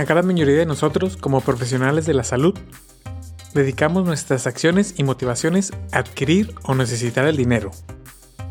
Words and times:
La 0.00 0.06
gran 0.06 0.26
mayoría 0.26 0.56
de 0.56 0.64
nosotros, 0.64 1.18
como 1.18 1.42
profesionales 1.42 2.06
de 2.06 2.14
la 2.14 2.24
salud, 2.24 2.58
dedicamos 3.52 4.06
nuestras 4.06 4.46
acciones 4.46 4.94
y 4.96 5.04
motivaciones 5.04 5.72
a 5.92 5.98
adquirir 5.98 6.54
o 6.62 6.74
necesitar 6.74 7.26
el 7.26 7.36
dinero. 7.36 7.70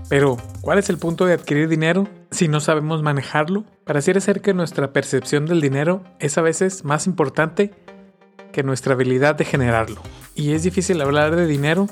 Pero, 0.10 0.38
¿cuál 0.62 0.78
es 0.78 0.92
el 0.92 1.00
punto 1.00 1.26
de 1.26 1.34
adquirir 1.34 1.68
dinero 1.68 2.08
si 2.30 2.48
no 2.48 2.60
sabemos 2.60 3.02
manejarlo? 3.02 3.66
Pareciera 3.84 4.22
ser 4.22 4.42
que 4.42 4.54
nuestra 4.54 4.94
percepción 4.94 5.48
del 5.48 5.60
dinero 5.60 6.04
es 6.20 6.38
a 6.38 6.44
veces 6.44 6.86
más 6.86 7.08
importante 7.08 7.72
que 8.52 8.62
nuestra 8.62 8.94
habilidad 8.94 9.34
de 9.34 9.46
generarlo. 9.46 10.04
Y 10.36 10.54
es 10.54 10.62
difícil 10.62 11.02
hablar 11.02 11.36
de 11.36 11.48
dinero. 11.48 11.90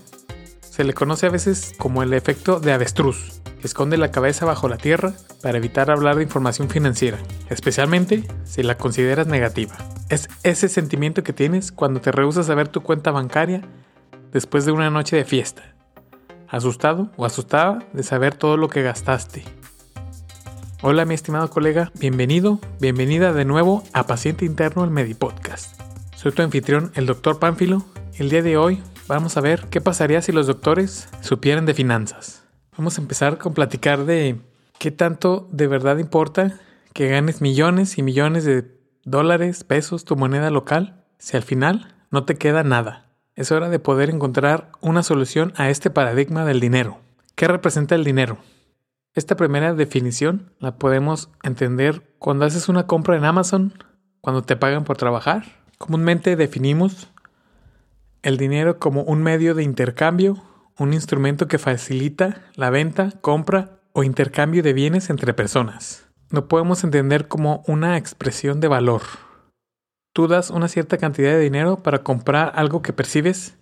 Se 0.61 0.83
le 0.83 0.93
conoce 0.93 1.25
a 1.25 1.31
veces 1.31 1.73
como 1.79 2.03
el 2.03 2.13
efecto 2.13 2.59
de 2.59 2.73
avestruz, 2.73 3.41
esconde 3.63 3.97
la 3.97 4.11
cabeza 4.11 4.45
bajo 4.45 4.67
la 4.67 4.77
tierra 4.77 5.13
para 5.41 5.57
evitar 5.57 5.91
hablar 5.91 6.15
de 6.15 6.23
información 6.23 6.69
financiera, 6.69 7.17
especialmente 7.49 8.23
si 8.43 8.63
la 8.63 8.77
consideras 8.77 9.27
negativa. 9.27 9.75
Es 10.09 10.29
ese 10.43 10.69
sentimiento 10.69 11.23
que 11.23 11.33
tienes 11.33 11.71
cuando 11.71 12.01
te 12.01 12.11
rehusas 12.11 12.49
a 12.49 12.55
ver 12.55 12.67
tu 12.67 12.81
cuenta 12.81 13.11
bancaria 13.11 13.61
después 14.31 14.65
de 14.65 14.71
una 14.71 14.89
noche 14.89 15.15
de 15.15 15.25
fiesta 15.25 15.77
asustado 16.47 17.09
o 17.17 17.25
asustada 17.25 17.85
de 17.93 18.03
saber 18.03 18.35
todo 18.35 18.57
lo 18.57 18.69
que 18.69 18.81
gastaste. 18.81 19.43
Hola 20.81 21.05
mi 21.05 21.15
estimado 21.15 21.49
colega, 21.49 21.91
bienvenido, 21.99 22.59
bienvenida 22.79 23.33
de 23.33 23.45
nuevo 23.45 23.83
a 23.93 24.05
Paciente 24.05 24.45
Interno 24.45 24.83
el 24.83 24.91
Medipodcast. 24.91 25.81
Soy 26.15 26.31
tu 26.31 26.41
anfitrión, 26.41 26.91
el 26.95 27.05
doctor 27.05 27.39
Pánfilo. 27.39 27.85
El 28.17 28.29
día 28.29 28.41
de 28.41 28.57
hoy 28.57 28.81
vamos 29.07 29.37
a 29.37 29.41
ver 29.41 29.65
qué 29.69 29.81
pasaría 29.81 30.21
si 30.21 30.31
los 30.31 30.47
doctores 30.47 31.09
supieran 31.21 31.65
de 31.65 31.73
finanzas. 31.73 32.46
Vamos 32.77 32.99
a 32.99 33.01
empezar 33.01 33.39
con 33.39 33.55
platicar 33.55 34.05
de 34.05 34.39
qué 34.77 34.91
tanto 34.91 35.47
de 35.51 35.67
verdad 35.67 35.97
importa 35.97 36.59
que 36.93 37.07
ganes 37.07 37.41
millones 37.41 37.97
y 37.97 38.03
millones 38.03 38.45
de 38.45 38.71
dólares, 39.03 39.63
pesos, 39.63 40.05
tu 40.05 40.15
moneda 40.15 40.51
local, 40.51 41.03
si 41.17 41.37
al 41.37 41.43
final 41.43 41.95
no 42.11 42.23
te 42.25 42.35
queda 42.35 42.63
nada. 42.63 43.07
Es 43.33 43.51
hora 43.51 43.69
de 43.69 43.79
poder 43.79 44.11
encontrar 44.11 44.71
una 44.79 45.01
solución 45.01 45.53
a 45.55 45.71
este 45.71 45.89
paradigma 45.89 46.45
del 46.45 46.59
dinero. 46.59 46.99
¿Qué 47.33 47.47
representa 47.47 47.95
el 47.95 48.03
dinero? 48.03 48.37
Esta 49.15 49.35
primera 49.35 49.73
definición 49.73 50.51
la 50.59 50.77
podemos 50.77 51.31
entender 51.41 52.03
cuando 52.19 52.45
haces 52.45 52.69
una 52.69 52.85
compra 52.85 53.17
en 53.17 53.25
Amazon, 53.25 53.73
cuando 54.21 54.43
te 54.43 54.55
pagan 54.55 54.83
por 54.83 54.97
trabajar. 54.97 55.45
Comúnmente 55.79 56.35
definimos 56.35 57.07
el 58.21 58.37
dinero 58.37 58.77
como 58.77 59.01
un 59.01 59.23
medio 59.23 59.55
de 59.55 59.63
intercambio, 59.63 60.43
un 60.77 60.93
instrumento 60.93 61.47
que 61.47 61.57
facilita 61.57 62.41
la 62.55 62.69
venta, 62.69 63.11
compra 63.21 63.79
o 63.93 64.03
intercambio 64.03 64.63
de 64.63 64.73
bienes 64.73 65.09
entre 65.09 65.33
personas. 65.33 66.07
Lo 66.29 66.47
podemos 66.47 66.83
entender 66.83 67.27
como 67.27 67.63
una 67.67 67.97
expresión 67.97 68.59
de 68.59 68.67
valor 68.67 69.01
tú 70.17 70.27
das 70.27 70.49
una 70.49 70.67
cierta 70.67 70.97
cantidad 70.97 71.29
de 71.29 71.39
dinero 71.39 71.83
para 71.83 71.99
comprar 71.99 72.51
algo 72.55 72.81
que 72.81 72.91
percibes 72.91 73.55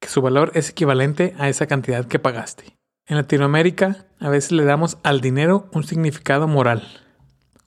que 0.00 0.10
su 0.10 0.20
valor 0.20 0.50
es 0.52 0.68
equivalente 0.68 1.34
a 1.38 1.48
esa 1.48 1.66
cantidad 1.66 2.04
que 2.04 2.18
pagaste. 2.18 2.76
En 3.06 3.16
Latinoamérica 3.16 4.04
a 4.20 4.28
veces 4.28 4.52
le 4.52 4.66
damos 4.66 4.98
al 5.02 5.22
dinero 5.22 5.66
un 5.72 5.82
significado 5.82 6.46
moral. 6.46 6.86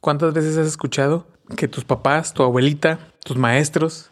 ¿Cuántas 0.01 0.35
veces 0.35 0.55
has 0.55 0.67
escuchado 0.67 1.25
que 1.55 1.67
tus 1.67 1.83
papás, 1.83 2.35
tu 2.35 2.43
abuelita, 2.43 2.99
tus 3.23 3.37
maestros 3.37 4.11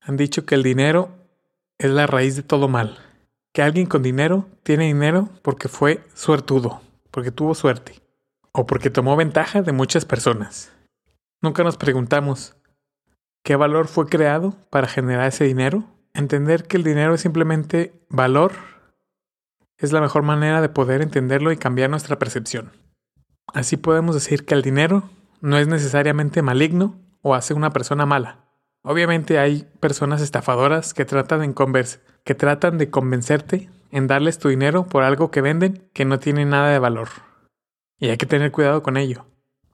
han 0.00 0.16
dicho 0.16 0.46
que 0.46 0.54
el 0.54 0.62
dinero 0.62 1.10
es 1.76 1.90
la 1.90 2.06
raíz 2.06 2.36
de 2.36 2.44
todo 2.44 2.68
mal? 2.68 2.96
Que 3.54 3.62
alguien 3.62 3.86
con 3.86 4.02
dinero 4.02 4.46
tiene 4.62 4.84
dinero 4.84 5.30
porque 5.40 5.68
fue 5.68 6.04
suertudo, 6.12 6.82
porque 7.10 7.30
tuvo 7.30 7.54
suerte, 7.54 7.94
o 8.52 8.66
porque 8.66 8.90
tomó 8.90 9.16
ventaja 9.16 9.62
de 9.62 9.72
muchas 9.72 10.04
personas. 10.04 10.70
Nunca 11.40 11.64
nos 11.64 11.78
preguntamos, 11.78 12.54
¿Qué 13.44 13.56
valor 13.56 13.88
fue 13.88 14.06
creado 14.06 14.56
para 14.70 14.88
generar 14.88 15.28
ese 15.28 15.44
dinero? 15.44 15.84
Entender 16.14 16.66
que 16.66 16.78
el 16.78 16.82
dinero 16.82 17.14
es 17.14 17.20
simplemente 17.20 17.92
valor 18.08 18.52
es 19.76 19.92
la 19.92 20.00
mejor 20.00 20.22
manera 20.22 20.62
de 20.62 20.70
poder 20.70 21.02
entenderlo 21.02 21.52
y 21.52 21.58
cambiar 21.58 21.90
nuestra 21.90 22.18
percepción. 22.18 22.72
Así 23.52 23.76
podemos 23.76 24.14
decir 24.14 24.46
que 24.46 24.54
el 24.54 24.62
dinero 24.62 25.10
no 25.42 25.58
es 25.58 25.68
necesariamente 25.68 26.40
maligno 26.40 26.98
o 27.20 27.34
hace 27.34 27.52
una 27.52 27.70
persona 27.70 28.06
mala. 28.06 28.38
Obviamente 28.82 29.38
hay 29.38 29.68
personas 29.78 30.22
estafadoras 30.22 30.94
que 30.94 31.04
tratan, 31.04 31.40
de 31.40 31.44
que 32.24 32.34
tratan 32.34 32.78
de 32.78 32.90
convencerte 32.90 33.70
en 33.90 34.06
darles 34.06 34.38
tu 34.38 34.48
dinero 34.48 34.86
por 34.86 35.02
algo 35.04 35.30
que 35.30 35.40
venden 35.40 35.88
que 35.92 36.04
no 36.04 36.18
tiene 36.18 36.44
nada 36.44 36.70
de 36.70 36.78
valor. 36.78 37.08
Y 37.98 38.08
hay 38.08 38.16
que 38.16 38.26
tener 38.26 38.50
cuidado 38.50 38.82
con 38.82 38.96
ello. 38.96 39.26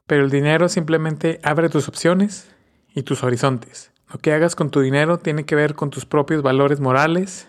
Pero 0.07 0.25
el 0.25 0.31
dinero 0.31 0.69
simplemente 0.69 1.41
abre 1.43 1.69
tus 1.69 1.89
opciones 1.89 2.55
y 2.95 3.03
tus 3.03 3.23
horizontes. 3.23 3.93
Lo 4.13 4.19
que 4.19 4.33
hagas 4.33 4.57
con 4.57 4.71
tu 4.71 4.81
dinero 4.81 5.19
tiene 5.19 5.45
que 5.45 5.55
ver 5.55 5.75
con 5.75 5.91
tus 5.91 6.05
propios 6.05 6.43
valores 6.43 6.81
morales. 6.81 7.49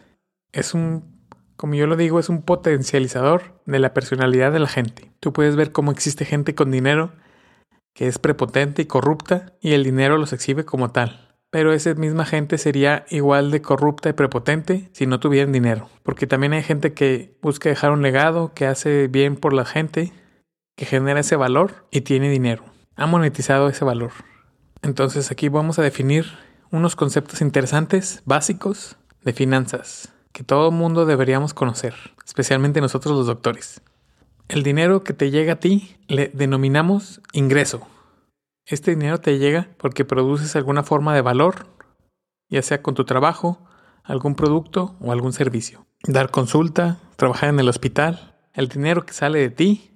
Es 0.52 0.74
un, 0.74 1.26
como 1.58 1.74
yo 1.74 1.88
lo 1.88 1.96
digo, 1.96 2.20
es 2.20 2.30
un 2.30 2.44
potencializador 2.44 3.60
de 3.66 3.80
la 3.80 3.94
personalidad 3.94 4.52
de 4.52 4.60
la 4.60 4.68
gente. 4.68 5.12
Tú 5.20 5.34
puedes 5.34 5.56
ver 5.56 5.72
cómo 5.72 5.92
existe 5.92 6.24
gente 6.24 6.56
con 6.56 6.72
dinero 6.72 7.12
que 7.94 8.08
es 8.08 8.20
prepotente 8.20 8.82
y 8.82 8.86
corrupta 8.86 9.54
y 9.60 9.74
el 9.74 9.84
dinero 9.84 10.18
los 10.18 10.34
exhibe 10.34 10.66
como 10.66 10.92
tal. 10.92 11.31
Pero 11.52 11.74
esa 11.74 11.94
misma 11.94 12.26
gente 12.26 12.58
sería 12.58 13.06
igual 13.10 13.52
de 13.52 13.62
corrupta 13.62 14.10
y 14.10 14.14
prepotente 14.14 14.90
si 14.94 15.06
no 15.06 15.20
tuvieran 15.20 15.52
dinero. 15.52 15.90
Porque 16.02 16.26
también 16.26 16.54
hay 16.54 16.64
gente 16.64 16.94
que 16.94 17.36
busca 17.42 17.70
dejar 17.70 17.92
un 17.92 18.02
legado, 18.02 18.54
que 18.56 18.66
hace 18.66 19.08
bien 19.08 19.36
por 19.36 19.54
la 19.54 19.66
gente, 19.66 20.14
que 20.76 20.86
genera 20.86 21.20
ese 21.20 21.36
valor 21.36 21.86
y 21.92 22.02
tiene 22.02 22.30
dinero. 22.30 22.64
Ha 22.96 23.06
monetizado 23.06 23.68
ese 23.68 23.86
valor. 23.86 24.12
Entonces 24.82 25.30
aquí 25.30 25.50
vamos 25.50 25.78
a 25.78 25.84
definir 25.84 26.26
unos 26.72 26.96
conceptos 26.96 27.42
interesantes, 27.42 28.24
básicos, 28.26 28.98
de 29.24 29.34
finanzas, 29.34 30.14
que 30.32 30.44
todo 30.44 30.72
mundo 30.72 31.06
deberíamos 31.06 31.54
conocer, 31.54 31.94
especialmente 32.26 32.82
nosotros 32.82 33.16
los 33.16 33.28
doctores. 33.28 33.82
El 34.48 34.64
dinero 34.64 35.04
que 35.04 35.14
te 35.14 35.32
llega 35.32 35.54
a 35.54 35.60
ti 35.60 35.98
le 36.08 36.30
denominamos 36.34 37.22
ingreso. 37.34 37.88
Este 38.66 38.92
dinero 38.92 39.20
te 39.20 39.38
llega 39.38 39.70
porque 39.78 40.06
produces 40.06 40.56
alguna 40.56 40.84
forma 40.84 41.14
de 41.16 41.22
valor, 41.22 41.68
ya 42.50 42.62
sea 42.62 42.82
con 42.82 42.96
tu 42.96 43.06
trabajo, 43.06 43.60
algún 44.04 44.36
producto 44.36 44.96
o 45.00 45.12
algún 45.12 45.34
servicio. 45.34 45.86
Dar 46.04 46.32
consulta, 46.32 47.00
trabajar 47.16 47.50
en 47.50 47.60
el 47.60 47.70
hospital. 47.70 48.36
El 48.54 48.68
dinero 48.68 49.06
que 49.06 49.14
sale 49.14 49.40
de 49.40 49.50
ti 49.50 49.92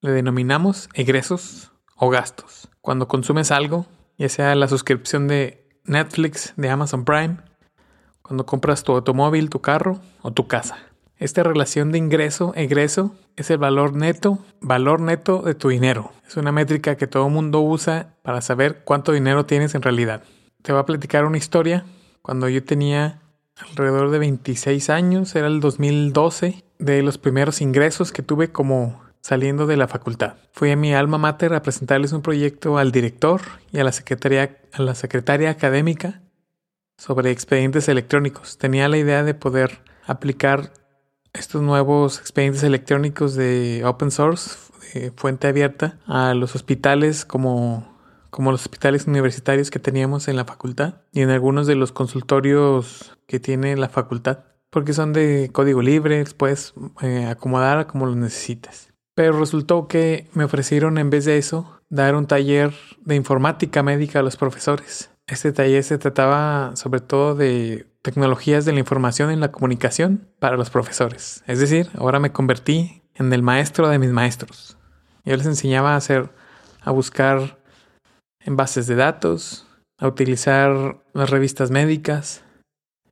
le 0.00 0.10
denominamos 0.10 0.88
egresos 0.94 1.72
o 1.96 2.10
gastos. 2.10 2.68
Cuando 2.80 3.08
consumes 3.08 3.50
algo, 3.50 3.86
ya 4.18 4.28
sea 4.28 4.54
la 4.54 4.68
suscripción 4.68 5.28
de 5.28 5.68
Netflix, 5.84 6.54
de 6.56 6.70
Amazon 6.70 7.04
Prime, 7.04 7.38
cuando 8.22 8.46
compras 8.46 8.82
tu 8.82 8.92
automóvil, 8.92 9.50
tu 9.50 9.60
carro 9.60 10.00
o 10.22 10.32
tu 10.32 10.46
casa. 10.46 10.78
Esta 11.22 11.44
relación 11.44 11.92
de 11.92 11.98
ingreso-egreso 11.98 13.14
es 13.36 13.48
el 13.52 13.58
valor 13.58 13.94
neto, 13.94 14.40
valor 14.60 15.00
neto 15.00 15.40
de 15.42 15.54
tu 15.54 15.68
dinero. 15.68 16.10
Es 16.26 16.36
una 16.36 16.50
métrica 16.50 16.96
que 16.96 17.06
todo 17.06 17.28
mundo 17.28 17.60
usa 17.60 18.16
para 18.22 18.40
saber 18.40 18.82
cuánto 18.82 19.12
dinero 19.12 19.46
tienes 19.46 19.76
en 19.76 19.82
realidad. 19.82 20.24
Te 20.62 20.72
voy 20.72 20.80
a 20.80 20.84
platicar 20.84 21.24
una 21.24 21.38
historia. 21.38 21.84
Cuando 22.22 22.48
yo 22.48 22.64
tenía 22.64 23.20
alrededor 23.70 24.10
de 24.10 24.18
26 24.18 24.90
años, 24.90 25.36
era 25.36 25.46
el 25.46 25.60
2012, 25.60 26.64
de 26.80 27.02
los 27.04 27.18
primeros 27.18 27.60
ingresos 27.60 28.10
que 28.10 28.24
tuve 28.24 28.50
como 28.50 29.00
saliendo 29.20 29.68
de 29.68 29.76
la 29.76 29.86
facultad. 29.86 30.34
Fui 30.50 30.72
a 30.72 30.76
mi 30.76 30.92
alma 30.92 31.18
mater 31.18 31.54
a 31.54 31.62
presentarles 31.62 32.10
un 32.10 32.22
proyecto 32.22 32.78
al 32.78 32.90
director 32.90 33.42
y 33.70 33.78
a 33.78 33.84
la 33.84 33.92
secretaria, 33.92 34.58
a 34.72 34.82
la 34.82 34.96
secretaria 34.96 35.50
académica 35.50 36.20
sobre 36.98 37.30
expedientes 37.30 37.88
electrónicos. 37.88 38.58
Tenía 38.58 38.88
la 38.88 38.98
idea 38.98 39.22
de 39.22 39.34
poder 39.34 39.82
aplicar 40.04 40.72
estos 41.32 41.62
nuevos 41.62 42.18
expedientes 42.18 42.62
electrónicos 42.62 43.34
de 43.34 43.82
open 43.84 44.10
source, 44.10 44.56
de 44.94 45.12
fuente 45.12 45.48
abierta, 45.48 45.98
a 46.06 46.34
los 46.34 46.54
hospitales 46.54 47.24
como, 47.24 47.98
como 48.30 48.52
los 48.52 48.62
hospitales 48.62 49.06
universitarios 49.06 49.70
que 49.70 49.78
teníamos 49.78 50.28
en 50.28 50.36
la 50.36 50.44
facultad 50.44 51.02
y 51.12 51.22
en 51.22 51.30
algunos 51.30 51.66
de 51.66 51.74
los 51.74 51.92
consultorios 51.92 53.18
que 53.26 53.40
tiene 53.40 53.76
la 53.76 53.88
facultad, 53.88 54.40
porque 54.70 54.92
son 54.92 55.12
de 55.12 55.50
código 55.52 55.82
libre, 55.82 56.24
puedes 56.36 56.74
eh, 57.00 57.26
acomodar 57.26 57.86
como 57.86 58.06
lo 58.06 58.14
necesites. 58.14 58.92
Pero 59.14 59.38
resultó 59.38 59.88
que 59.88 60.28
me 60.32 60.44
ofrecieron 60.44 60.96
en 60.98 61.10
vez 61.10 61.26
de 61.26 61.36
eso 61.36 61.80
dar 61.90 62.14
un 62.14 62.26
taller 62.26 62.72
de 63.04 63.14
informática 63.14 63.82
médica 63.82 64.20
a 64.20 64.22
los 64.22 64.36
profesores. 64.36 65.11
Este 65.26 65.52
taller 65.52 65.84
se 65.84 65.98
trataba 65.98 66.74
sobre 66.76 67.00
todo 67.00 67.34
de 67.34 67.86
tecnologías 68.02 68.64
de 68.64 68.72
la 68.72 68.80
información 68.80 69.30
en 69.30 69.40
la 69.40 69.52
comunicación 69.52 70.28
para 70.38 70.56
los 70.56 70.70
profesores. 70.70 71.44
Es 71.46 71.60
decir, 71.60 71.88
ahora 71.96 72.18
me 72.18 72.32
convertí 72.32 73.02
en 73.14 73.32
el 73.32 73.42
maestro 73.42 73.88
de 73.88 73.98
mis 73.98 74.10
maestros. 74.10 74.76
Yo 75.24 75.36
les 75.36 75.46
enseñaba 75.46 75.94
a 75.94 75.96
hacer, 75.96 76.30
a 76.80 76.90
buscar 76.90 77.58
en 78.40 78.56
bases 78.56 78.86
de 78.86 78.96
datos, 78.96 79.66
a 79.98 80.08
utilizar 80.08 81.04
las 81.12 81.30
revistas 81.30 81.70
médicas, 81.70 82.42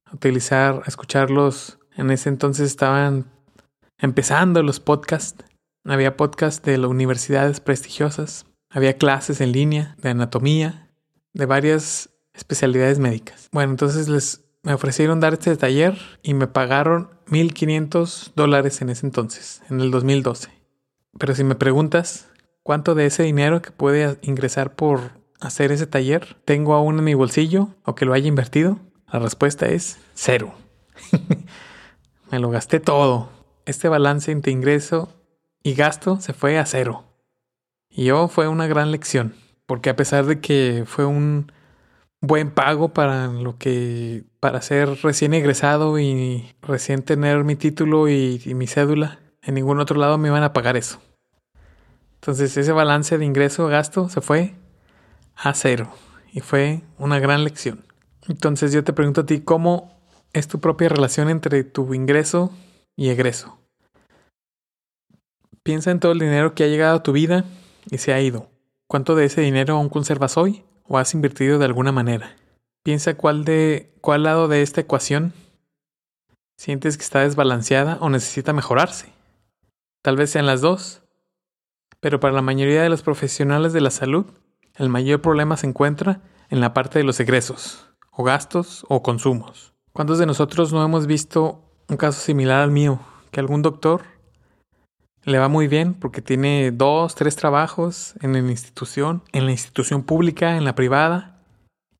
a 0.04 0.16
utilizar, 0.16 0.82
a 0.84 0.88
escucharlos. 0.88 1.78
En 1.96 2.10
ese 2.10 2.28
entonces 2.28 2.66
estaban 2.66 3.26
empezando 3.98 4.62
los 4.62 4.80
podcasts 4.80 5.44
había 5.84 6.16
podcasts 6.16 6.62
de 6.62 6.78
universidades 6.86 7.60
prestigiosas, 7.60 8.46
había 8.70 8.98
clases 8.98 9.40
en 9.40 9.52
línea 9.52 9.96
de 9.98 10.10
anatomía, 10.10 10.89
de 11.32 11.46
varias 11.46 12.10
especialidades 12.34 12.98
médicas. 12.98 13.48
Bueno, 13.52 13.72
entonces 13.72 14.08
les 14.08 14.42
me 14.62 14.74
ofrecieron 14.74 15.20
dar 15.20 15.32
este 15.32 15.56
taller 15.56 15.98
y 16.22 16.34
me 16.34 16.46
pagaron 16.46 17.10
1.500 17.28 18.32
dólares 18.34 18.82
en 18.82 18.90
ese 18.90 19.06
entonces, 19.06 19.62
en 19.70 19.80
el 19.80 19.90
2012. 19.90 20.50
Pero 21.18 21.34
si 21.34 21.44
me 21.44 21.54
preguntas 21.54 22.28
cuánto 22.62 22.94
de 22.94 23.06
ese 23.06 23.22
dinero 23.22 23.62
que 23.62 23.70
puede 23.70 24.18
ingresar 24.22 24.74
por 24.74 25.18
hacer 25.40 25.72
ese 25.72 25.86
taller 25.86 26.36
tengo 26.44 26.74
aún 26.74 26.98
en 26.98 27.04
mi 27.04 27.14
bolsillo 27.14 27.74
o 27.84 27.94
que 27.94 28.04
lo 28.04 28.12
haya 28.12 28.28
invertido, 28.28 28.78
la 29.10 29.18
respuesta 29.18 29.66
es 29.66 29.98
cero. 30.14 30.52
me 32.30 32.38
lo 32.38 32.50
gasté 32.50 32.80
todo. 32.80 33.30
Este 33.64 33.88
balance 33.88 34.30
entre 34.30 34.52
ingreso 34.52 35.08
y 35.62 35.74
gasto 35.74 36.20
se 36.20 36.32
fue 36.34 36.58
a 36.58 36.66
cero. 36.66 37.04
Y 37.88 38.04
yo 38.04 38.28
fue 38.28 38.46
una 38.46 38.66
gran 38.66 38.92
lección, 38.92 39.34
porque 39.70 39.88
a 39.88 39.94
pesar 39.94 40.26
de 40.26 40.40
que 40.40 40.82
fue 40.84 41.06
un 41.06 41.52
buen 42.20 42.50
pago 42.50 42.88
para 42.88 43.28
lo 43.28 43.56
que 43.56 44.24
para 44.40 44.62
ser 44.62 44.88
recién 45.00 45.32
egresado 45.32 45.96
y 46.00 46.52
recién 46.60 47.02
tener 47.02 47.44
mi 47.44 47.54
título 47.54 48.08
y, 48.08 48.42
mi 48.46 48.66
cédula, 48.66 49.20
en 49.44 49.54
ningún 49.54 49.78
otro 49.78 49.96
lado 49.96 50.18
me 50.18 50.26
iban 50.26 50.42
a 50.42 50.52
pagar 50.52 50.76
eso. 50.76 51.00
Entonces 52.14 52.56
ese 52.56 52.72
balance 52.72 53.16
de 53.16 53.24
ingreso-gasto 53.24 54.08
se 54.08 54.20
fue 54.20 54.54
a 55.36 55.54
cero 55.54 55.88
y 56.32 56.40
fue 56.40 56.82
una 56.98 57.20
gran 57.20 57.44
lección. 57.44 57.84
Entonces 58.26 58.72
yo 58.72 58.82
te 58.82 58.92
pregunto 58.92 59.20
a 59.20 59.26
ti, 59.26 59.40
¿cómo 59.40 59.96
es 60.32 60.48
tu 60.48 60.58
propia 60.58 60.88
relación 60.88 61.30
entre 61.30 61.62
tu 61.62 61.94
ingreso 61.94 62.52
y 62.96 63.10
egreso? 63.10 63.56
Piensa 65.62 65.92
en 65.92 66.00
todo 66.00 66.10
el 66.10 66.18
dinero 66.18 66.56
que 66.56 66.64
ha 66.64 66.66
llegado 66.66 66.96
a 66.96 67.02
tu 67.04 67.12
vida 67.12 67.44
y 67.88 67.98
se 67.98 68.12
ha 68.12 68.20
ido. 68.20 68.49
¿Cuánto 68.90 69.14
de 69.14 69.26
ese 69.26 69.40
dinero 69.40 69.76
aún 69.76 69.88
conservas 69.88 70.36
hoy 70.36 70.64
o 70.82 70.98
has 70.98 71.14
invertido 71.14 71.60
de 71.60 71.64
alguna 71.64 71.92
manera? 71.92 72.34
Piensa 72.82 73.16
cuál 73.16 73.44
de 73.44 73.94
cuál 74.00 74.24
lado 74.24 74.48
de 74.48 74.62
esta 74.62 74.80
ecuación 74.80 75.32
sientes 76.56 76.96
que 76.96 77.04
está 77.04 77.20
desbalanceada 77.20 77.98
o 78.00 78.10
necesita 78.10 78.52
mejorarse. 78.52 79.12
Tal 80.02 80.16
vez 80.16 80.30
sean 80.30 80.46
las 80.46 80.60
dos, 80.60 81.02
pero 82.00 82.18
para 82.18 82.34
la 82.34 82.42
mayoría 82.42 82.82
de 82.82 82.88
los 82.88 83.02
profesionales 83.02 83.72
de 83.72 83.80
la 83.80 83.92
salud, 83.92 84.26
el 84.74 84.88
mayor 84.88 85.22
problema 85.22 85.56
se 85.56 85.68
encuentra 85.68 86.22
en 86.48 86.60
la 86.60 86.74
parte 86.74 86.98
de 86.98 87.04
los 87.04 87.20
egresos, 87.20 87.86
o 88.10 88.24
gastos 88.24 88.84
o 88.88 89.04
consumos. 89.04 89.72
¿Cuántos 89.92 90.18
de 90.18 90.26
nosotros 90.26 90.72
no 90.72 90.84
hemos 90.84 91.06
visto 91.06 91.62
un 91.88 91.96
caso 91.96 92.20
similar 92.20 92.60
al 92.60 92.72
mío, 92.72 92.98
que 93.30 93.38
algún 93.38 93.62
doctor 93.62 94.02
le 95.24 95.38
va 95.38 95.48
muy 95.48 95.68
bien 95.68 95.94
porque 95.94 96.22
tiene 96.22 96.70
dos, 96.70 97.14
tres 97.14 97.36
trabajos 97.36 98.14
en 98.20 98.32
la 98.32 98.38
institución, 98.38 99.22
en 99.32 99.46
la 99.46 99.52
institución 99.52 100.02
pública, 100.02 100.56
en 100.56 100.64
la 100.64 100.74
privada, 100.74 101.38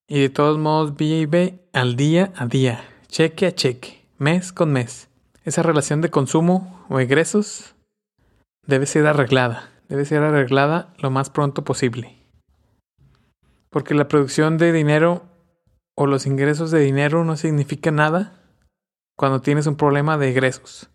y 0.08 0.20
de 0.20 0.28
todos 0.30 0.58
modos 0.58 0.96
vive 0.96 1.60
al 1.72 1.96
día 1.96 2.32
a 2.36 2.46
día, 2.46 2.84
cheque 3.08 3.46
a 3.46 3.54
cheque, 3.54 4.04
mes 4.18 4.52
con 4.52 4.72
mes. 4.72 5.08
Esa 5.44 5.62
relación 5.62 6.00
de 6.00 6.10
consumo 6.10 6.84
o 6.88 6.98
egresos 6.98 7.74
debe 8.66 8.86
ser 8.86 9.06
arreglada, 9.06 9.70
debe 9.88 10.04
ser 10.04 10.22
arreglada 10.22 10.94
lo 10.98 11.10
más 11.10 11.30
pronto 11.30 11.64
posible. 11.64 12.16
Porque 13.70 13.94
la 13.94 14.08
producción 14.08 14.58
de 14.58 14.72
dinero 14.72 15.22
o 15.94 16.06
los 16.06 16.26
ingresos 16.26 16.70
de 16.70 16.80
dinero 16.80 17.24
no 17.24 17.36
significa 17.36 17.90
nada 17.90 18.42
cuando 19.16 19.40
tienes 19.40 19.66
un 19.66 19.76
problema 19.76 20.18
de 20.18 20.30
egresos 20.30 20.90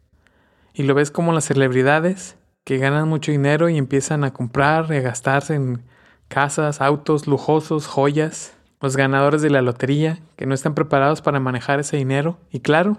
y 0.75 0.83
lo 0.83 0.93
ves 0.93 1.09
como 1.09 1.31
las 1.31 1.45
celebridades 1.45 2.37
que 2.65 2.77
ganan 2.77 3.07
mucho 3.07 3.31
dinero 3.31 3.69
y 3.69 3.77
empiezan 3.77 4.25
a 4.25 4.33
comprar 4.33 4.87
y 4.91 4.97
a 4.97 5.01
gastarse 5.01 5.55
en 5.55 5.83
casas, 6.27 6.81
autos 6.81 7.27
lujosos, 7.27 7.87
joyas. 7.87 8.53
Los 8.81 8.97
ganadores 8.97 9.41
de 9.41 9.49
la 9.49 9.61
lotería 9.61 10.19
que 10.35 10.45
no 10.45 10.53
están 10.53 10.75
preparados 10.75 11.21
para 11.21 11.39
manejar 11.39 11.79
ese 11.79 11.95
dinero. 11.95 12.37
Y 12.51 12.59
claro, 12.59 12.97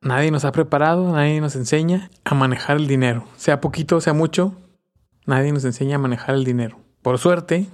nadie 0.00 0.30
nos 0.30 0.46
ha 0.46 0.52
preparado, 0.52 1.12
nadie 1.12 1.40
nos 1.40 1.54
enseña 1.54 2.10
a 2.24 2.34
manejar 2.34 2.78
el 2.78 2.88
dinero. 2.88 3.24
Sea 3.36 3.60
poquito, 3.60 4.00
sea 4.00 4.14
mucho, 4.14 4.54
nadie 5.26 5.52
nos 5.52 5.64
enseña 5.64 5.96
a 5.96 6.00
manejar 6.00 6.34
el 6.34 6.44
dinero. 6.44 6.78
Por 7.02 7.18
suerte, 7.18 7.66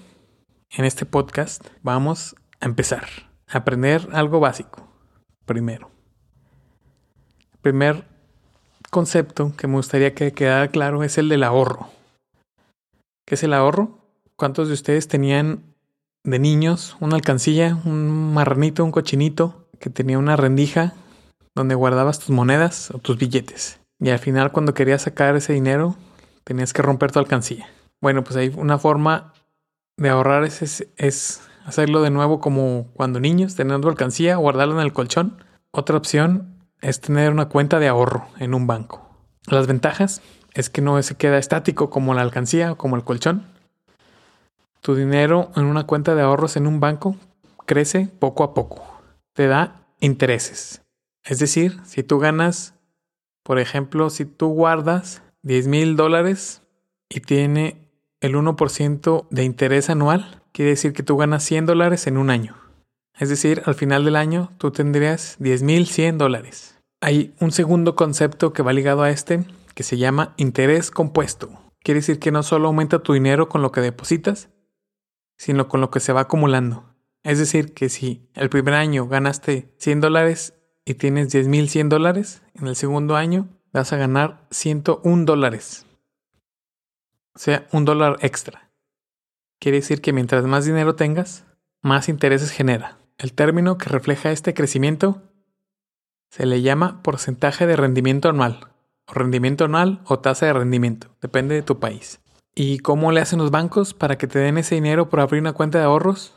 en 0.70 0.84
este 0.84 1.06
podcast 1.06 1.64
vamos 1.82 2.34
a 2.60 2.66
empezar 2.66 3.06
a 3.46 3.58
aprender 3.58 4.08
algo 4.12 4.40
básico. 4.40 4.88
Primero. 5.46 5.90
Primer 7.62 8.13
concepto 8.94 9.52
que 9.56 9.66
me 9.66 9.74
gustaría 9.74 10.14
que 10.14 10.32
quedara 10.32 10.68
claro 10.68 11.02
es 11.02 11.18
el 11.18 11.28
del 11.28 11.42
ahorro. 11.42 11.88
¿Qué 13.26 13.34
es 13.34 13.42
el 13.42 13.52
ahorro? 13.52 13.98
¿Cuántos 14.36 14.68
de 14.68 14.74
ustedes 14.74 15.08
tenían 15.08 15.64
de 16.22 16.38
niños 16.38 16.96
una 17.00 17.16
alcancilla, 17.16 17.76
un 17.84 18.32
marranito, 18.32 18.84
un 18.84 18.92
cochinito 18.92 19.66
que 19.80 19.90
tenía 19.90 20.16
una 20.16 20.36
rendija 20.36 20.94
donde 21.56 21.74
guardabas 21.74 22.20
tus 22.20 22.30
monedas 22.30 22.92
o 22.92 22.98
tus 22.98 23.18
billetes? 23.18 23.80
Y 23.98 24.10
al 24.10 24.20
final 24.20 24.52
cuando 24.52 24.74
querías 24.74 25.02
sacar 25.02 25.34
ese 25.34 25.52
dinero 25.52 25.96
tenías 26.44 26.72
que 26.72 26.82
romper 26.82 27.10
tu 27.10 27.18
alcancilla. 27.18 27.68
Bueno, 28.00 28.22
pues 28.22 28.36
hay 28.36 28.52
una 28.56 28.78
forma 28.78 29.32
de 29.96 30.10
ahorrar 30.10 30.44
es, 30.44 30.86
es 30.96 31.40
hacerlo 31.64 32.00
de 32.00 32.10
nuevo 32.10 32.38
como 32.38 32.86
cuando 32.94 33.18
niños, 33.18 33.56
tener 33.56 33.80
tu 33.80 33.88
alcancía, 33.88 34.36
guardarla 34.36 34.74
en 34.74 34.82
el 34.82 34.92
colchón. 34.92 35.42
Otra 35.72 35.96
opción 35.96 36.53
es 36.84 37.00
tener 37.00 37.32
una 37.32 37.48
cuenta 37.48 37.80
de 37.80 37.88
ahorro 37.88 38.28
en 38.38 38.52
un 38.54 38.66
banco. 38.66 39.08
Las 39.46 39.66
ventajas 39.66 40.20
es 40.52 40.68
que 40.68 40.82
no 40.82 41.02
se 41.02 41.16
queda 41.16 41.38
estático 41.38 41.88
como 41.88 42.12
la 42.12 42.20
alcancía 42.20 42.72
o 42.72 42.76
como 42.76 42.96
el 42.96 43.04
colchón. 43.04 43.46
Tu 44.80 44.94
dinero 44.94 45.50
en 45.56 45.64
una 45.64 45.84
cuenta 45.84 46.14
de 46.14 46.22
ahorros 46.22 46.56
en 46.56 46.66
un 46.66 46.80
banco 46.80 47.16
crece 47.64 48.08
poco 48.18 48.44
a 48.44 48.52
poco. 48.52 48.86
Te 49.32 49.46
da 49.46 49.86
intereses. 49.98 50.82
Es 51.24 51.38
decir, 51.38 51.80
si 51.84 52.02
tú 52.02 52.18
ganas, 52.18 52.74
por 53.42 53.58
ejemplo, 53.58 54.10
si 54.10 54.26
tú 54.26 54.48
guardas 54.48 55.22
10 55.42 55.68
mil 55.68 55.96
dólares 55.96 56.62
y 57.08 57.20
tiene 57.20 57.88
el 58.20 58.34
1% 58.34 59.26
de 59.30 59.44
interés 59.44 59.88
anual, 59.88 60.42
quiere 60.52 60.72
decir 60.72 60.92
que 60.92 61.02
tú 61.02 61.16
ganas 61.16 61.44
100 61.44 61.64
dólares 61.64 62.06
en 62.06 62.18
un 62.18 62.28
año. 62.28 62.56
Es 63.18 63.30
decir, 63.30 63.62
al 63.64 63.74
final 63.74 64.04
del 64.04 64.16
año 64.16 64.50
tú 64.58 64.70
tendrías 64.70 65.38
10.100 65.40 66.18
dólares. 66.18 66.73
Hay 67.04 67.34
un 67.38 67.52
segundo 67.52 67.96
concepto 67.96 68.54
que 68.54 68.62
va 68.62 68.72
ligado 68.72 69.02
a 69.02 69.10
este 69.10 69.44
que 69.74 69.82
se 69.82 69.98
llama 69.98 70.32
interés 70.38 70.90
compuesto. 70.90 71.50
Quiere 71.82 72.00
decir 72.00 72.18
que 72.18 72.30
no 72.30 72.42
solo 72.42 72.68
aumenta 72.68 73.02
tu 73.02 73.12
dinero 73.12 73.50
con 73.50 73.60
lo 73.60 73.72
que 73.72 73.82
depositas, 73.82 74.48
sino 75.36 75.68
con 75.68 75.82
lo 75.82 75.90
que 75.90 76.00
se 76.00 76.14
va 76.14 76.22
acumulando. 76.22 76.94
Es 77.22 77.38
decir, 77.38 77.74
que 77.74 77.90
si 77.90 78.30
el 78.32 78.48
primer 78.48 78.72
año 78.72 79.06
ganaste 79.06 79.74
100 79.80 80.00
dólares 80.00 80.54
y 80.86 80.94
tienes 80.94 81.28
10.100 81.28 81.88
dólares, 81.88 82.40
en 82.54 82.68
el 82.68 82.74
segundo 82.74 83.16
año 83.16 83.50
vas 83.70 83.92
a 83.92 83.98
ganar 83.98 84.46
101 84.50 85.26
dólares. 85.26 85.84
O 87.34 87.38
sea, 87.38 87.68
un 87.70 87.84
dólar 87.84 88.16
extra. 88.22 88.70
Quiere 89.60 89.76
decir 89.76 90.00
que 90.00 90.14
mientras 90.14 90.46
más 90.46 90.64
dinero 90.64 90.94
tengas, 90.94 91.44
más 91.82 92.08
intereses 92.08 92.50
genera. 92.50 92.96
El 93.18 93.34
término 93.34 93.76
que 93.76 93.90
refleja 93.90 94.32
este 94.32 94.54
crecimiento 94.54 95.20
se 96.30 96.46
le 96.46 96.62
llama 96.62 97.02
porcentaje 97.02 97.66
de 97.66 97.76
rendimiento 97.76 98.28
anual, 98.28 98.68
o 99.06 99.14
rendimiento 99.14 99.64
anual 99.64 100.00
o 100.06 100.18
tasa 100.18 100.46
de 100.46 100.52
rendimiento, 100.52 101.08
depende 101.20 101.54
de 101.54 101.62
tu 101.62 101.78
país. 101.78 102.20
¿Y 102.54 102.78
cómo 102.78 103.10
le 103.10 103.20
hacen 103.20 103.40
los 103.40 103.50
bancos 103.50 103.94
para 103.94 104.16
que 104.16 104.26
te 104.26 104.38
den 104.38 104.58
ese 104.58 104.76
dinero 104.76 105.08
por 105.08 105.20
abrir 105.20 105.40
una 105.40 105.52
cuenta 105.52 105.78
de 105.78 105.84
ahorros? 105.84 106.34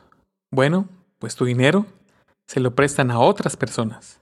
Bueno, 0.50 0.88
pues 1.20 1.36
tu 1.36 1.46
dinero 1.46 1.86
se 2.48 2.60
lo 2.60 2.74
prestan 2.74 3.12
a 3.12 3.20
otras 3.20 3.58
personas, 3.58 4.22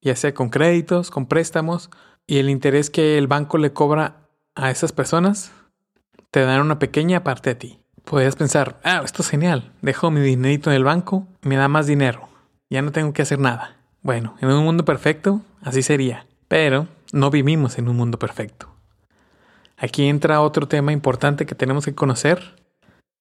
ya 0.00 0.14
sea 0.14 0.34
con 0.34 0.50
créditos, 0.50 1.10
con 1.10 1.26
préstamos, 1.26 1.90
y 2.26 2.38
el 2.38 2.50
interés 2.50 2.90
que 2.90 3.18
el 3.18 3.26
banco 3.26 3.58
le 3.58 3.72
cobra 3.72 4.28
a 4.54 4.70
esas 4.70 4.92
personas 4.92 5.50
te 6.30 6.40
dan 6.40 6.60
una 6.60 6.78
pequeña 6.78 7.24
parte 7.24 7.50
a 7.50 7.58
ti. 7.58 7.78
Podrías 8.04 8.36
pensar, 8.36 8.80
ah, 8.84 9.02
esto 9.04 9.22
es 9.22 9.28
genial, 9.28 9.72
dejo 9.82 10.10
mi 10.10 10.20
dinerito 10.20 10.70
en 10.70 10.76
el 10.76 10.84
banco, 10.84 11.26
me 11.42 11.56
da 11.56 11.68
más 11.68 11.86
dinero, 11.86 12.28
ya 12.68 12.82
no 12.82 12.92
tengo 12.92 13.12
que 13.12 13.22
hacer 13.22 13.38
nada. 13.38 13.76
Bueno, 14.02 14.34
en 14.40 14.48
un 14.50 14.64
mundo 14.64 14.84
perfecto, 14.84 15.42
así 15.62 15.82
sería. 15.82 16.26
Pero 16.48 16.88
no 17.12 17.30
vivimos 17.30 17.78
en 17.78 17.88
un 17.88 17.96
mundo 17.96 18.18
perfecto. 18.18 18.68
Aquí 19.76 20.08
entra 20.08 20.40
otro 20.40 20.66
tema 20.66 20.92
importante 20.92 21.46
que 21.46 21.54
tenemos 21.54 21.84
que 21.84 21.94
conocer, 21.94 22.56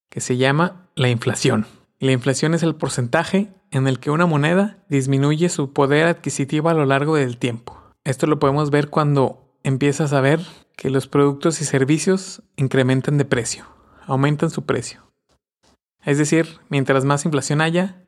que 0.09 0.21
se 0.21 0.37
llama 0.37 0.87
la 0.95 1.09
inflación. 1.09 1.65
la 1.99 2.11
inflación 2.11 2.55
es 2.55 2.63
el 2.63 2.73
porcentaje 2.73 3.53
en 3.69 3.87
el 3.87 3.99
que 3.99 4.09
una 4.09 4.25
moneda 4.25 4.79
disminuye 4.89 5.49
su 5.49 5.71
poder 5.71 6.07
adquisitivo 6.07 6.69
a 6.69 6.73
lo 6.73 6.85
largo 6.85 7.15
del 7.15 7.37
tiempo. 7.37 7.79
Esto 8.03 8.25
lo 8.25 8.39
podemos 8.39 8.71
ver 8.71 8.89
cuando 8.89 9.55
empiezas 9.63 10.11
a 10.13 10.21
ver 10.21 10.39
que 10.75 10.89
los 10.89 11.07
productos 11.07 11.61
y 11.61 11.65
servicios 11.65 12.41
incrementan 12.55 13.19
de 13.19 13.25
precio, 13.25 13.65
aumentan 14.07 14.49
su 14.49 14.65
precio. 14.65 15.01
Es 16.03 16.17
decir, 16.17 16.59
mientras 16.69 17.05
más 17.05 17.25
inflación 17.25 17.61
haya, 17.61 18.07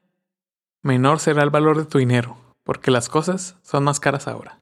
menor 0.82 1.20
será 1.20 1.44
el 1.44 1.51
valor 1.51 1.77
de 1.77 1.86
tu 1.86 2.00
dinero 2.00 2.42
porque 2.63 2.91
las 2.91 3.10
cosas 3.10 3.58
son 3.62 3.84
más 3.84 4.00
caras 4.00 4.27
ahora. 4.27 4.60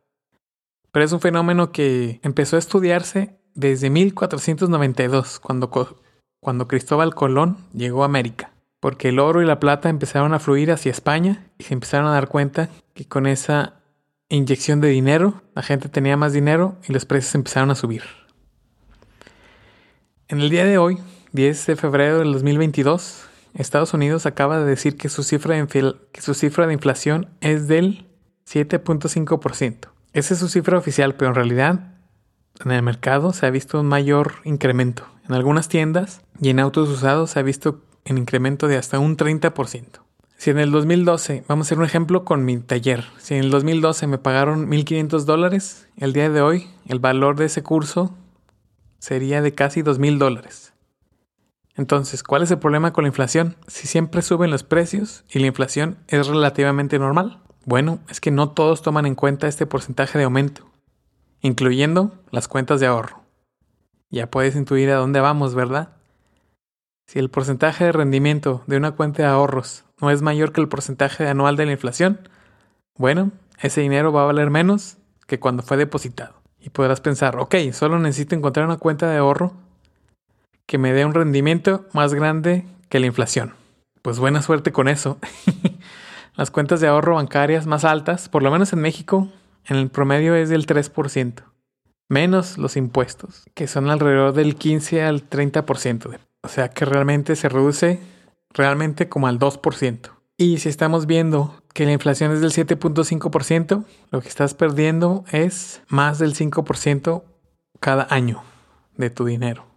Pero 0.92 1.06
es 1.06 1.12
un 1.12 1.22
fenómeno 1.22 1.72
que 1.72 2.20
empezó 2.24 2.58
a 2.58 2.60
estudiarse 2.60 3.38
desde 3.54 3.90
1492, 3.90 5.40
cuando, 5.40 5.70
cuando 6.42 6.68
Cristóbal 6.68 7.16
Colón 7.16 7.58
llegó 7.74 8.04
a 8.04 8.06
América. 8.06 8.52
porque 8.82 9.10
el 9.10 9.20
oro 9.20 9.44
y 9.44 9.46
la 9.46 9.60
plata 9.60 9.90
empezaron 9.90 10.34
a 10.34 10.40
fluir 10.40 10.72
hacia 10.72 10.90
España 10.90 11.46
y 11.60 11.66
se 11.66 11.76
empezaron 11.76 12.08
a 12.08 12.14
dar 12.14 12.28
cuenta 12.28 12.70
que 12.96 13.06
con 13.06 13.28
esa 13.28 13.76
inyección 14.28 14.82
de 14.82 14.90
dinero 14.90 15.44
la 15.54 15.62
gente 15.62 15.88
tenía 15.88 16.18
más 16.18 16.34
dinero 16.34 16.78
y 16.90 16.94
los 16.94 17.06
precios 17.06 17.36
empezaron 17.36 17.70
a 17.70 17.76
subir. 17.76 18.02
En 20.28 20.42
el 20.42 20.50
día 20.50 20.66
de 20.66 20.80
hoy, 20.80 20.98
10 21.34 21.66
de 21.68 21.76
febrero 21.76 22.20
del 22.20 22.34
2022, 22.34 23.30
Estados 23.54 23.94
Unidos 23.94 24.26
acaba 24.26 24.60
de 24.60 24.66
decir 24.66 24.98
que 24.98 25.10
su 25.10 25.24
cifra 25.24 25.56
de, 25.56 25.96
que 26.12 26.22
su 26.22 26.34
cifra 26.34 26.68
de 26.68 26.74
inflación 26.74 27.30
es 27.42 27.68
del 27.68 28.08
7.5%. 28.48 29.90
Esa 30.14 30.34
es 30.34 30.40
su 30.40 30.50
cifra 30.50 30.78
oficial, 30.78 31.16
pero 31.16 31.30
en 31.30 31.36
realidad 31.36 31.94
en 32.64 32.72
el 32.72 32.82
mercado 32.82 33.34
se 33.34 33.46
ha 33.46 33.50
visto 33.50 33.80
un 33.80 33.88
mayor 33.88 34.36
incremento. 34.44 35.06
En 35.28 35.36
algunas 35.36 35.70
tiendas 35.70 36.22
y 36.40 36.50
en 36.50 36.60
autos 36.60 36.90
usados 36.90 37.32
se 37.32 37.40
ha 37.40 37.44
visto 37.44 37.82
un 38.10 38.18
incremento 38.18 38.68
de 38.68 38.78
hasta 38.78 39.00
un 39.00 39.18
30%. 39.18 40.02
Si 40.38 40.50
en 40.50 40.58
el 40.58 40.72
2012, 40.72 41.44
vamos 41.48 41.66
a 41.66 41.68
hacer 41.68 41.78
un 41.78 41.86
ejemplo 41.86 42.26
con 42.26 42.44
mi 42.46 42.58
taller, 42.58 43.06
si 43.20 43.36
en 43.36 43.42
el 43.42 43.52
2012 43.52 44.08
me 44.08 44.18
pagaron 44.18 44.72
1.500 44.72 45.24
dólares, 45.26 45.88
el 45.98 46.14
día 46.14 46.32
de 46.32 46.42
hoy 46.42 46.68
el 46.88 47.00
valor 47.00 47.36
de 47.36 47.46
ese 47.46 47.62
curso 47.62 48.16
sería 48.98 49.44
de 49.44 49.54
casi 49.54 49.84
2.000 49.84 50.18
dólares. 50.18 50.74
Entonces, 51.76 52.24
¿cuál 52.24 52.44
es 52.44 52.52
el 52.52 52.60
problema 52.60 52.94
con 52.94 53.04
la 53.04 53.10
inflación? 53.10 53.56
Si 53.68 53.88
siempre 53.88 54.22
suben 54.22 54.52
los 54.52 54.64
precios 54.64 55.24
y 55.30 55.40
la 55.40 55.48
inflación 55.48 55.98
es 56.08 56.28
relativamente 56.28 57.00
normal. 57.00 57.42
Bueno, 57.66 58.00
es 58.10 58.20
que 58.20 58.32
no 58.32 58.50
todos 58.50 58.82
toman 58.82 59.06
en 59.06 59.16
cuenta 59.16 59.48
este 59.48 59.66
porcentaje 59.66 60.18
de 60.18 60.26
aumento, 60.26 60.70
incluyendo 61.42 62.12
las 62.32 62.48
cuentas 62.48 62.80
de 62.80 62.88
ahorro. 62.88 63.22
Ya 64.10 64.30
puedes 64.30 64.56
intuir 64.56 64.90
a 64.90 64.96
dónde 64.96 65.22
vamos, 65.22 65.56
¿verdad? 65.56 65.90
Si 67.08 67.20
el 67.20 67.30
porcentaje 67.30 67.86
de 67.86 67.92
rendimiento 67.92 68.64
de 68.68 68.78
una 68.78 68.92
cuenta 68.92 69.24
de 69.24 69.30
ahorros 69.30 69.86
no 70.02 70.10
es 70.12 70.22
mayor 70.22 70.52
que 70.52 70.62
el 70.62 70.68
porcentaje 70.68 71.28
anual 71.28 71.56
de 71.56 71.66
la 71.66 71.74
inflación, 71.74 72.28
bueno, 72.96 73.32
ese 73.62 73.82
dinero 73.82 74.12
va 74.12 74.24
a 74.24 74.26
valer 74.26 74.50
menos 74.50 74.98
que 75.28 75.40
cuando 75.40 75.64
fue 75.64 75.78
depositado. 75.78 76.42
Y 76.60 76.70
podrás 76.70 77.02
pensar, 77.02 77.38
ok, 77.38 77.56
solo 77.74 78.00
necesito 78.00 78.36
encontrar 78.36 78.66
una 78.66 78.78
cuenta 78.78 79.10
de 79.10 79.18
ahorro 79.18 79.54
que 80.72 80.78
me 80.78 80.94
dé 80.94 81.04
un 81.04 81.14
rendimiento 81.14 81.86
más 81.92 82.14
grande 82.14 82.64
que 82.88 83.02
la 83.02 83.06
inflación. 83.06 83.56
Pues 84.02 84.20
buena 84.20 84.42
suerte 84.42 84.72
con 84.72 84.88
eso. 84.88 85.20
Las 86.38 86.50
cuentas 86.50 86.80
de 86.80 86.88
ahorro 86.88 87.16
bancarias 87.16 87.68
más 87.68 87.84
altas, 87.84 88.30
por 88.30 88.42
lo 88.42 88.52
menos 88.52 88.72
en 88.72 88.80
México, 88.80 89.28
en 89.66 89.76
el 89.76 89.90
promedio 89.90 90.34
es 90.34 90.48
del 90.48 90.66
3%, 90.66 91.44
menos 92.08 92.58
los 92.58 92.78
impuestos, 92.78 93.44
que 93.54 93.68
son 93.68 93.90
alrededor 93.90 94.32
del 94.32 94.56
15 94.56 95.04
al 95.04 95.30
30%. 95.30 96.18
O 96.44 96.48
sea 96.48 96.70
que 96.70 96.86
realmente 96.86 97.36
se 97.36 97.50
reduce 97.50 98.00
realmente 98.54 99.10
como 99.10 99.28
al 99.28 99.40
2%. 99.40 100.10
Y 100.38 100.60
si 100.60 100.70
estamos 100.70 101.06
viendo 101.06 101.62
que 101.74 101.84
la 101.84 101.92
inflación 101.92 102.32
es 102.32 102.40
del 102.40 102.52
7.5%, 102.52 103.84
lo 104.10 104.22
que 104.22 104.30
estás 104.30 104.54
perdiendo 104.54 105.26
es 105.34 105.82
más 105.90 106.18
del 106.18 106.34
5% 106.34 107.24
cada 107.82 108.08
año 108.10 108.42
de 108.96 109.10
tu 109.10 109.26
dinero. 109.26 109.71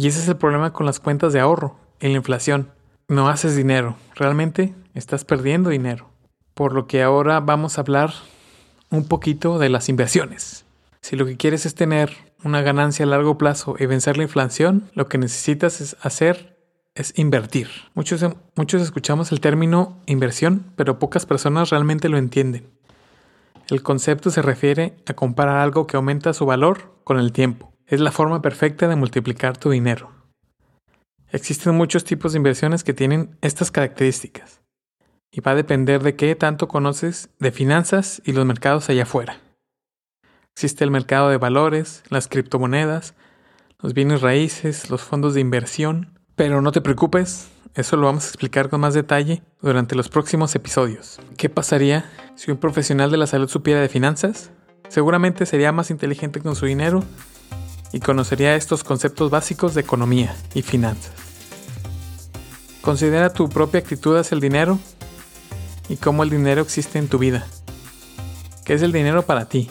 Y 0.00 0.06
ese 0.06 0.20
es 0.20 0.28
el 0.28 0.38
problema 0.38 0.72
con 0.72 0.86
las 0.86 0.98
cuentas 0.98 1.34
de 1.34 1.40
ahorro, 1.40 1.76
en 2.00 2.12
la 2.12 2.16
inflación. 2.16 2.72
No 3.06 3.28
haces 3.28 3.54
dinero, 3.54 3.96
realmente 4.14 4.74
estás 4.94 5.26
perdiendo 5.26 5.68
dinero. 5.68 6.08
Por 6.54 6.72
lo 6.72 6.86
que 6.86 7.02
ahora 7.02 7.40
vamos 7.40 7.76
a 7.76 7.82
hablar 7.82 8.14
un 8.88 9.06
poquito 9.06 9.58
de 9.58 9.68
las 9.68 9.90
inversiones. 9.90 10.64
Si 11.02 11.16
lo 11.16 11.26
que 11.26 11.36
quieres 11.36 11.66
es 11.66 11.74
tener 11.74 12.16
una 12.42 12.62
ganancia 12.62 13.04
a 13.04 13.08
largo 13.08 13.36
plazo 13.36 13.76
y 13.78 13.84
vencer 13.84 14.16
la 14.16 14.22
inflación, 14.22 14.90
lo 14.94 15.06
que 15.06 15.18
necesitas 15.18 15.82
es 15.82 15.98
hacer 16.00 16.56
es 16.94 17.12
invertir. 17.18 17.68
Muchos, 17.92 18.24
muchos 18.56 18.80
escuchamos 18.80 19.32
el 19.32 19.40
término 19.40 19.98
inversión, 20.06 20.72
pero 20.76 20.98
pocas 20.98 21.26
personas 21.26 21.68
realmente 21.68 22.08
lo 22.08 22.16
entienden. 22.16 22.70
El 23.68 23.82
concepto 23.82 24.30
se 24.30 24.40
refiere 24.40 24.96
a 25.06 25.12
comparar 25.12 25.58
algo 25.58 25.86
que 25.86 25.98
aumenta 25.98 26.32
su 26.32 26.46
valor 26.46 26.94
con 27.04 27.18
el 27.18 27.32
tiempo. 27.32 27.69
Es 27.90 27.98
la 27.98 28.12
forma 28.12 28.40
perfecta 28.40 28.86
de 28.86 28.94
multiplicar 28.94 29.56
tu 29.56 29.70
dinero. 29.70 30.12
Existen 31.32 31.74
muchos 31.74 32.04
tipos 32.04 32.30
de 32.30 32.36
inversiones 32.36 32.84
que 32.84 32.94
tienen 32.94 33.36
estas 33.40 33.72
características. 33.72 34.60
Y 35.32 35.40
va 35.40 35.50
a 35.50 35.56
depender 35.56 36.00
de 36.00 36.14
qué 36.14 36.36
tanto 36.36 36.68
conoces 36.68 37.30
de 37.40 37.50
finanzas 37.50 38.22
y 38.24 38.32
los 38.32 38.46
mercados 38.46 38.88
allá 38.88 39.02
afuera. 39.02 39.40
Existe 40.54 40.84
el 40.84 40.92
mercado 40.92 41.30
de 41.30 41.38
valores, 41.38 42.04
las 42.10 42.28
criptomonedas, 42.28 43.14
los 43.80 43.92
bienes 43.92 44.20
raíces, 44.20 44.88
los 44.88 45.02
fondos 45.02 45.34
de 45.34 45.40
inversión, 45.40 46.16
pero 46.36 46.62
no 46.62 46.70
te 46.70 46.80
preocupes, 46.80 47.48
eso 47.74 47.96
lo 47.96 48.06
vamos 48.06 48.24
a 48.24 48.28
explicar 48.28 48.68
con 48.68 48.82
más 48.82 48.94
detalle 48.94 49.42
durante 49.62 49.96
los 49.96 50.08
próximos 50.08 50.54
episodios. 50.54 51.18
¿Qué 51.36 51.48
pasaría 51.48 52.08
si 52.36 52.52
un 52.52 52.58
profesional 52.58 53.10
de 53.10 53.16
la 53.16 53.26
salud 53.26 53.48
supiera 53.48 53.80
de 53.80 53.88
finanzas? 53.88 54.52
Seguramente 54.88 55.44
sería 55.44 55.72
más 55.72 55.90
inteligente 55.90 56.40
con 56.40 56.54
su 56.54 56.66
dinero 56.66 57.02
y 57.92 58.00
conocería 58.00 58.56
estos 58.56 58.84
conceptos 58.84 59.30
básicos 59.30 59.74
de 59.74 59.80
economía 59.80 60.36
y 60.54 60.62
finanzas. 60.62 61.12
Considera 62.82 63.32
tu 63.32 63.48
propia 63.48 63.80
actitud 63.80 64.16
hacia 64.16 64.34
el 64.34 64.40
dinero 64.40 64.78
y 65.88 65.96
cómo 65.96 66.22
el 66.22 66.30
dinero 66.30 66.62
existe 66.62 66.98
en 66.98 67.08
tu 67.08 67.18
vida. 67.18 67.46
¿Qué 68.64 68.74
es 68.74 68.82
el 68.82 68.92
dinero 68.92 69.22
para 69.22 69.46
ti? 69.46 69.70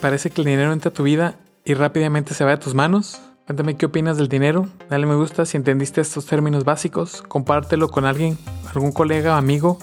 ¿Parece 0.00 0.30
que 0.30 0.40
el 0.40 0.46
dinero 0.46 0.72
entra 0.72 0.90
a 0.90 0.94
tu 0.94 1.02
vida 1.02 1.36
y 1.64 1.74
rápidamente 1.74 2.34
se 2.34 2.44
va 2.44 2.50
de 2.50 2.56
tus 2.56 2.74
manos? 2.74 3.20
Cuéntame 3.46 3.76
qué 3.76 3.86
opinas 3.86 4.16
del 4.16 4.28
dinero, 4.28 4.68
dale 4.88 5.04
me 5.04 5.16
gusta 5.16 5.44
si 5.44 5.56
entendiste 5.56 6.00
estos 6.00 6.26
términos 6.26 6.64
básicos, 6.64 7.22
compártelo 7.22 7.88
con 7.88 8.04
alguien, 8.04 8.38
algún 8.72 8.92
colega 8.92 9.34
o 9.34 9.36
amigo 9.36 9.78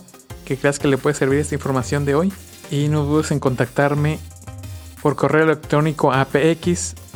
que 0.45 0.57
creas 0.57 0.79
que 0.79 0.87
le 0.87 0.97
puede 0.97 1.15
servir 1.15 1.39
esta 1.39 1.55
información 1.55 2.05
de 2.05 2.15
hoy 2.15 2.33
y 2.71 2.87
no 2.87 3.03
dudes 3.03 3.31
en 3.31 3.39
contactarme 3.39 4.17
por 5.01 5.15
correo 5.15 5.43
electrónico 5.43 6.11
a 6.11 6.25